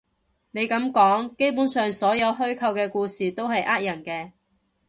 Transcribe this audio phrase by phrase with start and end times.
[0.49, 4.31] 你噉講，基本上所有虛構嘅故事都係呃人嘅